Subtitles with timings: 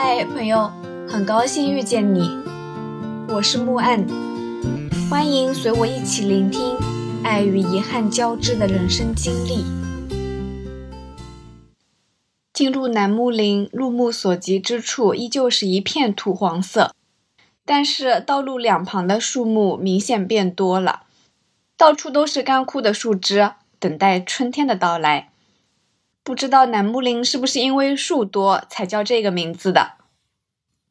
[0.00, 0.70] 嗨，朋友，
[1.08, 2.20] 很高兴遇见你，
[3.28, 4.06] 我是木岸，
[5.10, 6.76] 欢迎随我一起聆听
[7.24, 9.64] 爱与遗憾交织的人生经历。
[12.52, 16.94] 进入楠木林，入目所及之处依旧是一片土黄色，
[17.64, 21.02] 但是道路两旁的树木明显变多了，
[21.76, 25.27] 到处都是干枯的树枝，等待春天的到来。
[26.28, 29.92] 不知道楠木林是不是因为树多才叫这个名字的？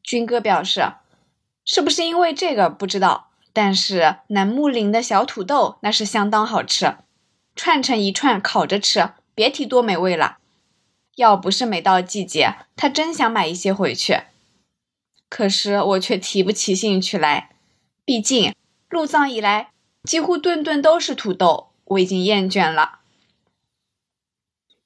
[0.02, 0.94] 军哥表示，
[1.64, 6.96] 是不是因为这个不知道，但是楠木林的小土豆那是相当好吃，
[7.54, 10.38] 串成一串烤着吃，别提多美味了。
[11.14, 14.22] 要不是每到季节，他真想买一些回去。
[15.28, 17.50] 可是我却提不起兴趣来，
[18.04, 18.52] 毕竟
[18.88, 19.70] 入藏以来
[20.02, 22.97] 几乎顿顿都是土豆，我已经厌倦了。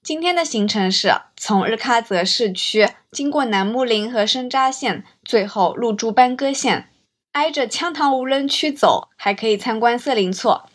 [0.03, 6.89] 今天的行程是从日喀则市区经过楠木林和生扎县，最后入珠班戈县，
[7.31, 10.69] 挨着羌塘无人区走，还可以参观色林措。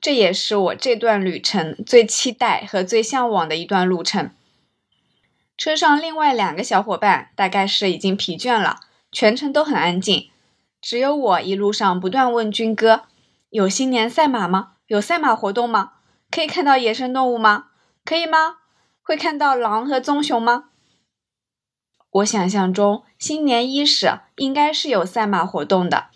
[0.00, 4.32] 这也是我这段旅程最期待和最向往的一段路程。
[5.56, 8.80] 车上另外两个小伙伴大概是已经疲倦了，
[9.12, 10.28] 全程都很安静，
[10.82, 13.02] 只有我一路上不断问军哥
[13.50, 14.72] ：“有新年赛马吗？
[14.88, 15.92] 有赛马活动吗？
[16.32, 17.66] 可以看到野生动物吗？
[18.10, 18.56] 可以吗？
[19.02, 20.70] 会看到狼和棕熊吗？”
[22.10, 26.08] 我想象中新年伊始应该是有赛马活动的，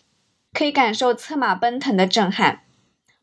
[0.53, 2.64] 可以感受策马奔腾的震撼，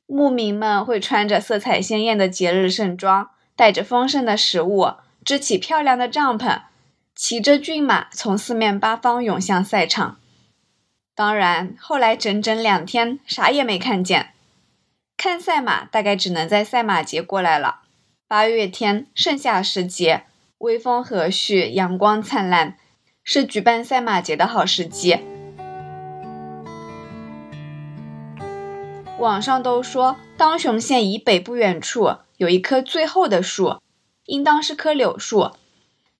[0.05, 4.93] 牧民们会穿着色彩鲜艳的节日盛装，带着丰盛的食物。
[5.25, 6.61] 支起漂亮的帐篷，
[7.13, 10.17] 骑着骏马从四面八方涌向赛场。
[11.13, 14.31] 当然，后来整整两天啥也没看见。
[15.17, 17.80] 看赛马大概只能在赛马节过来了。
[18.31, 20.23] 八月天盛夏时节，
[20.59, 22.77] 微风和煦，阳光灿烂，
[23.25, 25.19] 是举办赛马节的好时机。
[29.19, 33.81] 网上都说，当雄县以北不远处有一棵最厚的树。
[34.23, 35.51] 应当是棵柳树，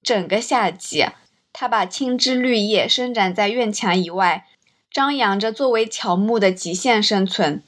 [0.04, 1.06] 整个夏季，
[1.54, 4.48] 它把青枝绿叶伸展在院墙以外，
[4.92, 7.64] 张扬着作为乔木的极限生存。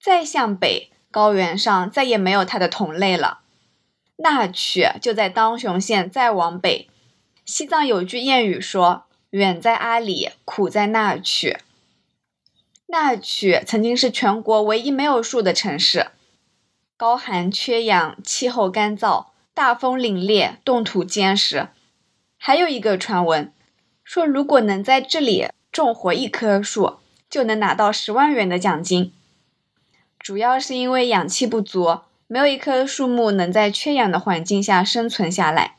[0.00, 3.40] 再向北，高原上再也没有它的同类了。
[4.16, 6.88] 那曲就在当雄县再往北。
[7.44, 11.58] 西藏有句谚语说：“远在阿里，苦在那曲。”
[12.86, 16.08] 那曲曾经是全国唯一没有树的城市，
[16.96, 19.26] 高寒缺氧，气候干燥。
[19.52, 21.68] 大风凛冽，冻土坚实。
[22.36, 23.52] 还有一个传闻，
[24.02, 26.98] 说如果能在这里种活一棵树，
[27.30, 29.12] 就能拿到十万元的奖金。
[30.18, 35.76] 主要是因为氧气不足，没有一棵树木能在缺氧的环境下生存下来。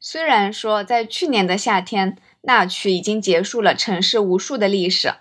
[0.00, 5.14] 虽然说在去年的夏天，那曲已经结束了城市无数的历史，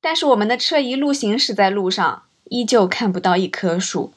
[0.00, 4.12] 但是我们的车一路行驶在路上，依旧看不到一棵树。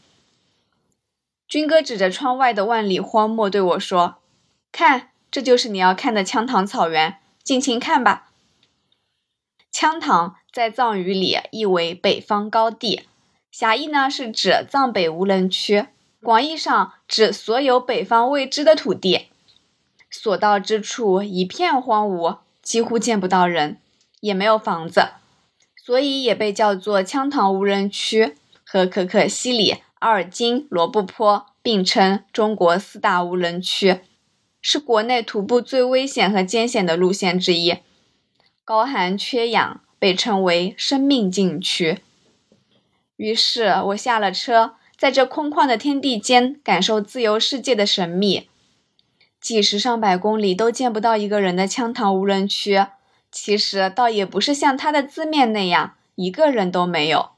[1.47, 4.18] 军哥指着窗外的万里荒漠对我说
[4.72, 8.30] ：“看，这就是你要看的羌塘草原，尽情看吧。”
[9.72, 13.03] 羌塘在藏语里意为北方高地，
[13.59, 15.87] 狭义呢是指藏北无人区，
[16.23, 19.25] 广义上指所有北方未知的土地。
[20.09, 23.81] 所到之处一片荒芜，几乎见不到人，
[24.21, 25.09] 也没有房子，
[25.75, 29.75] 所以也被叫做羌塘无人区和可可西里。
[29.95, 33.99] 阿尔金、罗布泊并称中国四大无人区，
[34.61, 37.79] 是国内徒步最危险和艰险的路线之一。
[38.63, 41.99] 高寒缺氧，被称为生命禁区。
[43.19, 48.47] 于是我下了车，在这空旷的天地间，感受自由世界的神秘。
[49.41, 52.85] 几十上百公里都见不到一个人的羌塘无人区，
[53.30, 57.31] 其实倒也不是像它的字面那样，一个人都没有。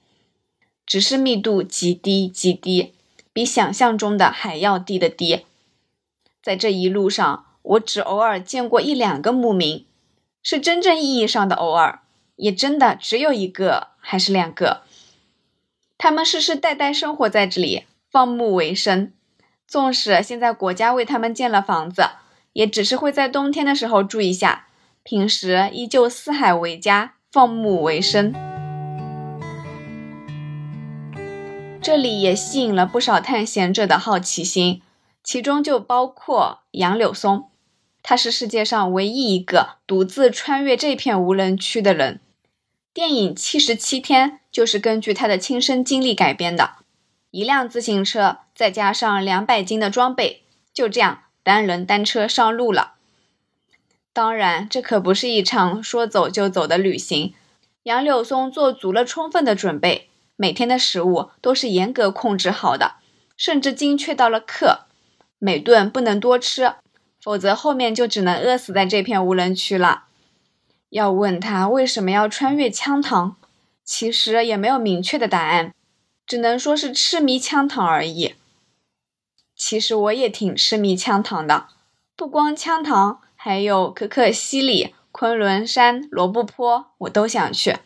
[0.85, 2.93] 只是密度极低极低，
[3.33, 5.47] 比想象中的还要低的低。
[6.43, 9.87] 在这一路上，我只偶尔见过一两个牧民，
[10.43, 12.01] 是真正意义上的偶尔，
[12.35, 14.83] 也真的只有一个还是两个。
[16.03, 19.13] 他们世世代代生活在这里，放牧为生。
[19.67, 22.09] 纵使现在国家为他们建了房子，
[22.53, 24.65] 也只是会在冬天的时候住一下，
[25.03, 28.33] 平时依旧四海为家，放牧为生。
[31.79, 34.81] 这里也吸引了不少探险者的好奇心，
[35.23, 37.51] 其中就包括杨柳松，
[38.01, 42.19] 他是世界上唯一一个独自穿越这片无人区的人。
[42.91, 46.71] 电影《七十七天》就是根据他的亲身经历改编的。
[47.31, 50.43] 一辆自行车再加上两百斤的装备，
[50.73, 52.95] 就这样单人单车上路了。
[54.13, 57.33] 当然，这可不是一场说走就走的旅行。
[57.83, 62.95] 杨柳松做足了充分的准备，每天的食物都是严格控制好的，
[63.37, 64.81] 甚至精确到了克，
[65.39, 66.73] 每顿不能多吃，
[67.23, 70.03] 否则后面就只能饿死在这片无人区了。
[70.89, 73.37] 要问他为什么要穿越羌塘，
[73.93, 75.73] 其实也没有明确的答案，
[76.25, 78.35] 只能说是痴迷羌塘而已。
[79.53, 81.67] 其实我也挺痴迷羌塘的，
[82.15, 83.19] 不光羌塘。
[83.35, 87.79] 还有可可西里、昆仑山、罗布泊，我都想去，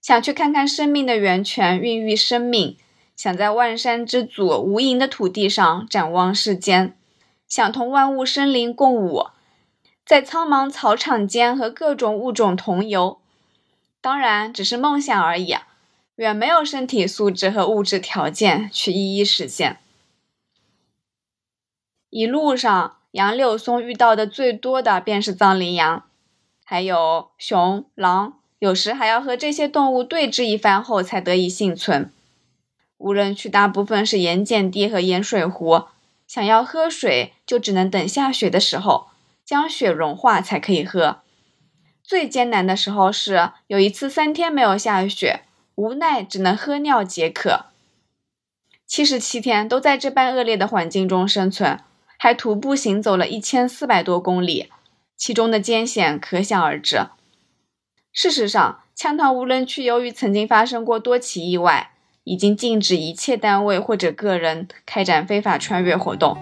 [0.00, 2.78] 想去看看生命的源泉孕育生命，
[3.14, 6.96] 想在万山之祖无垠的土地上展望世间，
[7.46, 9.26] 想同万物生灵共舞，
[10.06, 13.20] 在苍茫草场间和各种物种同游。
[14.00, 15.56] 当然，只是梦想而已，
[16.16, 19.78] 远没有身体素质和物质条件去一一实现。
[22.10, 22.94] 一路上。
[23.12, 26.04] 杨柳松遇到的最多的便是藏羚羊，
[26.62, 32.12] 还有熊、狼，有时还要和这些动物对峙一番后才得以幸存。
[32.98, 35.84] 无人区大部分是盐碱地和盐水湖，
[36.26, 39.06] 想要喝水就只能等下雪的时候，
[39.42, 41.22] 将雪融化才可以喝。
[42.08, 45.42] 最艰难的时候是有一次三天没有下雪，
[45.74, 47.66] 无奈只能喝尿解渴。
[48.86, 51.78] 七十七天都在这般恶劣的环境中生存。
[52.16, 54.70] 还徒步行走了一千四百多公里，
[55.18, 57.08] 其中的艰险可想而知。
[58.10, 61.90] 事实上，羌塘无人区由于曾经发生过多起意外，
[62.24, 66.38] 已经禁止一切单位或者个人开展非法穿越活动。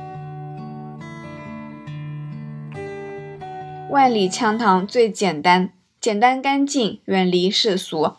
[3.90, 8.14] 万里羌塘最简单，简单干净，远离世俗。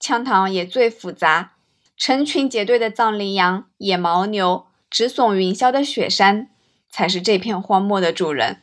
[0.00, 1.52] 羌塘也最复杂，
[1.96, 6.48] 成群结队的藏羚羊、野牦牛，直耸云霄的雪山。
[6.94, 8.60] 才是这片荒漠的主人。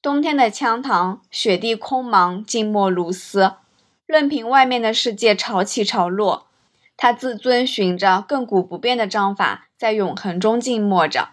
[0.00, 3.52] 冬天的羌塘，雪地空茫，静默如斯，
[4.06, 6.46] 任凭外面的世界潮起潮落，
[6.96, 11.28] 它自遵循着亘古不变的章法，在永恒中静默着。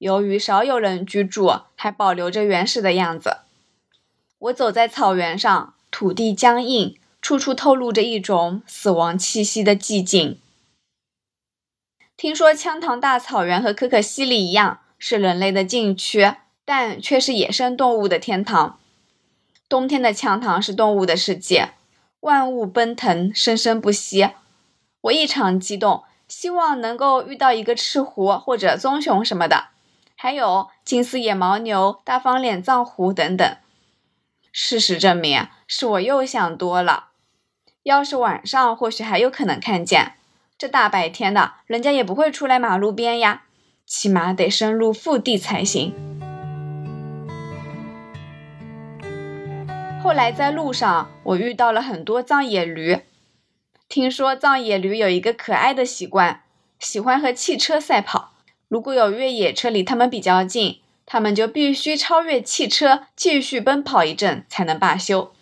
[0.00, 3.38] 由于少有人居住，还保留着原始的样子。
[4.38, 10.38] 我走在草原上，土地僵硬，处处透露着一种死亡气息的寂静。
[12.16, 14.80] 听说羌塘大草原和可可西里一样。
[15.02, 16.30] 是人类的禁区，
[16.66, 18.78] 但却是野生动物的天堂。
[19.66, 21.70] 冬天的羌塘是动物的世界，
[22.20, 24.28] 万物奔腾，生生不息。
[25.00, 29.68] 我异常激动，希望能够遇到一个赤狐或者棕熊什么的，
[30.22, 33.56] 还有金丝野牦牛、大方脸藏狐等等。
[34.52, 37.12] 事实证明，是我又想多了。
[37.84, 40.16] 要是晚上，或许还有可能看见。
[40.58, 43.44] 这大白天的，人家也不会出来马路边呀。
[43.86, 45.94] 起码得深入腹地才行。
[50.02, 52.98] 后来在路上，我遇到了很多藏野驴。
[53.88, 56.42] 听说藏野驴有一个可爱的习惯，
[56.78, 58.29] 喜欢和汽车赛跑。
[58.70, 65.32] 如果有越野车离他们比较近，他们就必须超越汽车，继续奔跑一阵才能罢休。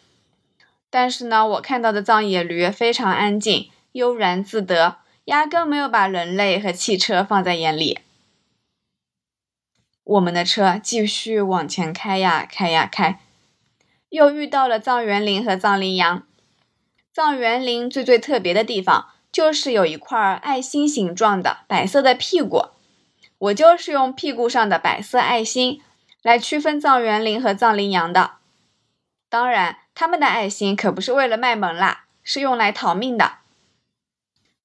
[0.88, 4.96] 但是呢，我看到的藏野驴非常安静，悠然自得，
[5.26, 7.98] 压根没有把人类和汽车放在眼里。
[10.04, 13.20] 我们的车继续往前开呀开呀开，
[14.08, 16.22] 又遇到了藏原羚和藏羚羊。
[17.12, 22.68] 藏原羚最最特别的地方就是有一块爱心形状的白色的屁股，
[23.38, 25.80] 我就是用屁股上的白色爱心
[26.22, 28.32] 来区分藏原羚和藏羚羊的。
[29.28, 33.38] 当然，他们的爱心可不是为了卖萌啦，是用来逃命的。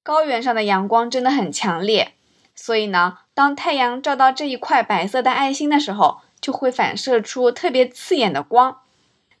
[0.02, 2.14] 高原上的阳光真的很强烈。
[2.56, 8.80] 所以呢，当太阳照到这一块白色的爱心的时候，就会反射出特别刺眼的光。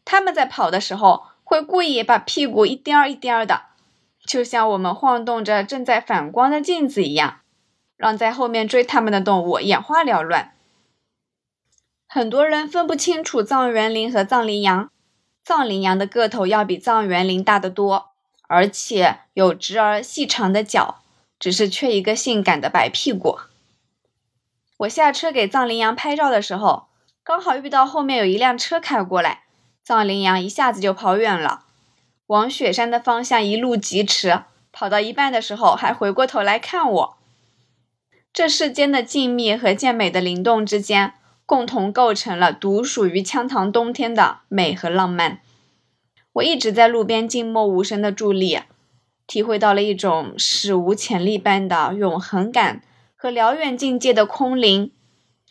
[0.04, 3.66] 他们在跑的时候，会故意把屁股一颠儿一颠儿的，
[4.26, 7.40] 就像我们晃动着正在反光的镜子一样，
[7.96, 10.52] 让在后面追他们的动物眼花缭乱。
[12.08, 14.90] 很多人分不清楚藏原羚和藏羚羊，
[15.42, 18.10] 藏羚羊的个头要比藏原羚大得多，
[18.48, 21.00] 而且有直而细长的脚。
[21.36, 23.38] 只是缺一个性感的白屁股。
[24.78, 26.86] 我下车给藏羚羊拍照的时候，
[27.22, 29.42] 刚好遇到后面有一辆车开过来，
[29.82, 31.64] 藏羚羊一下子就跑远了，
[32.28, 37.16] 往雪山的方向一路疾驰，跑到一半的时候还回过头来看我。
[38.34, 41.12] 这世间的静谧和健美的灵动之间，
[41.46, 45.38] 共同构成了独属于羌塘冬天的美和浪漫。
[46.32, 48.58] 我一直在路边静默无声的伫立。
[49.28, 52.82] 体会到了一种史无前例般的永恒感
[53.14, 54.90] 和辽远境界的空灵，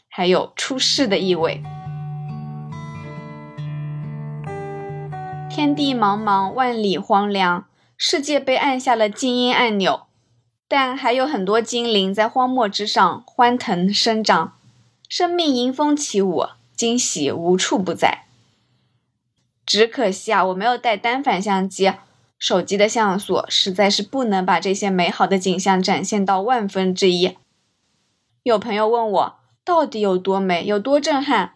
[0.10, 1.64] 还有出世的意味。
[5.50, 7.66] 天地茫茫，万里荒凉，
[7.98, 10.08] 世界被按下了静音按钮，
[10.76, 14.58] 但还有很多精灵在荒漠之上欢腾生长，
[15.08, 18.24] 生命迎风起舞，惊喜无处不在。
[19.68, 21.94] 只可惜啊，我没有带单反相机，
[22.40, 27.38] 手机的像素实在是不能把这些美好的景象展现到万分之一。
[28.42, 31.54] 有朋友问我到底有多美，有多震撼？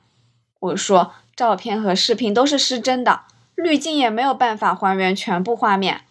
[0.60, 3.22] 我说，照片和视频都是失真的，
[3.56, 6.02] 滤镜也没有办法还原全部画面，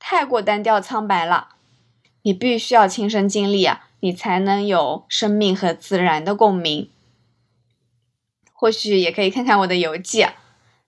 [0.00, 1.50] 太过单调苍白了。
[2.26, 6.90] 你必须要亲身经历啊，你才能有生命和自然的共鸣。
[8.52, 10.26] 或许也可以看看我的游记。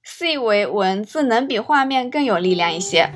[0.02, 3.12] 自以为文字能比画面更有力量一些。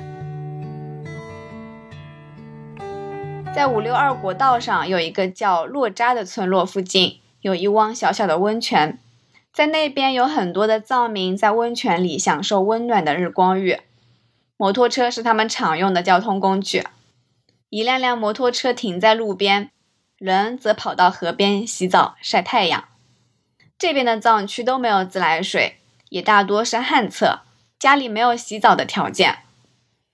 [3.53, 8.97] 在五六二国道上有一个叫洛扎的村落，附近有一汪小小的温泉，
[9.51, 13.79] 在那边有很多的藏民在温泉里享受温暖的日光浴。
[14.55, 16.85] 摩托车是他们常用的交通工具，
[17.73, 19.71] 一辆辆摩托车停在路边，
[20.19, 22.87] 人则跑到河边洗澡晒太阳。
[23.79, 25.77] 这边的藏区都没有自来水。
[26.09, 27.39] 也大多是旱厕，
[27.79, 29.39] 家里没有洗澡的条件。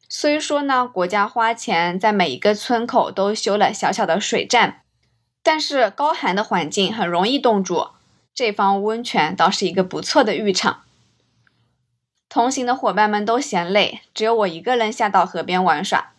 [0.07, 4.83] 虽说呢，国家花钱在每一个村口都修了小小的水站，
[5.43, 7.89] 但是高寒的环境很容易冻住。
[8.33, 10.83] 这方温泉倒是一个不错的浴场。
[12.29, 16.13] 同行的伙伴们都嫌累，只有我一个人下到河边玩耍。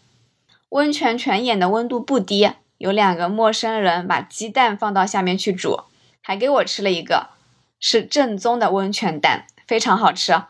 [0.70, 5.82] 温泉泉眼的温度不低，有两个陌生人把鸡蛋放到下面去煮，
[6.20, 7.30] 还给我吃了一个，
[7.78, 9.46] 是正宗的温泉蛋。
[9.66, 10.42] 非常好吃。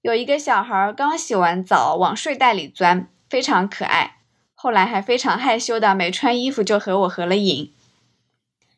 [0.00, 4.18] 有一个小孩刚洗完澡往睡袋里钻，非常可爱。
[4.54, 7.72] 后来还非常害羞的没穿衣服就和我合了影。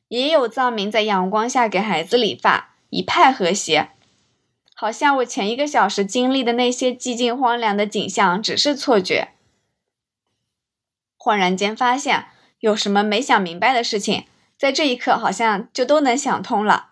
[0.08, 3.90] 也有藏民在阳光下给孩子理发，一派和谐。
[4.74, 9.33] 好像我前一个小时经历的那些寂静荒凉的景象只是错觉。
[11.25, 12.26] 恍然间发现，
[12.61, 14.26] 有什么没想明白的事情，
[14.59, 16.90] 在这一刻好像就都能想通了。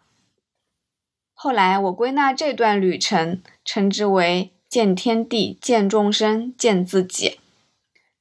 [1.35, 7.41] 后来，我归纳这段旅程，称之为见天地、见众生、见自己。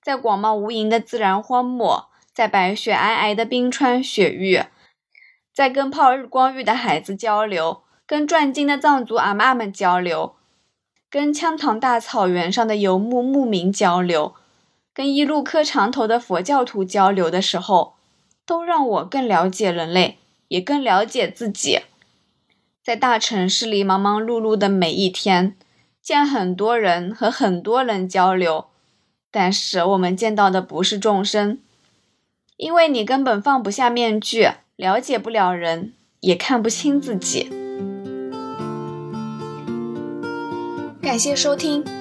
[0.04, 4.64] 在广袤无垠的自然荒漠，在白雪皑皑的冰川雪域，
[5.54, 10.36] 在跟泡日光浴的孩子交流，跟转经的藏族阿妈们交流，
[11.10, 14.36] 跟羌塘大草原上的游牧牧民交流，
[14.94, 17.94] 跟一路磕长头的佛教徒交流的时候，
[18.46, 20.18] 都让我更了解人类，
[20.50, 21.80] 也更了解自己。
[22.84, 25.56] 在大城市里忙忙碌碌的每一天，
[26.02, 28.66] 见很多人和很多人交流，
[29.30, 31.60] 但是我们见到的不是众生，
[32.58, 37.50] 因为你根本放不下面具，了解不了人，也看不清自己。
[41.02, 41.84] 感谢收听，